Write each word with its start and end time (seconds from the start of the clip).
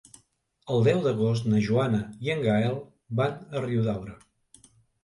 El 0.75 0.85
deu 0.87 1.01
d'agost 1.03 1.45
na 1.53 1.61
Joana 1.67 2.01
i 2.27 2.35
en 2.37 2.43
Gaël 2.49 2.81
van 3.23 3.41
a 3.57 3.65
Riudaura. 3.69 4.21